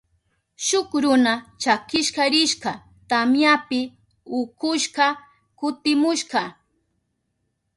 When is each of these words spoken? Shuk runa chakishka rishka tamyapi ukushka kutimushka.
Shuk 0.65 0.89
runa 1.03 1.33
chakishka 1.61 2.23
rishka 2.33 2.71
tamyapi 3.09 3.79
ukushka 4.39 5.05
kutimushka. 5.57 6.41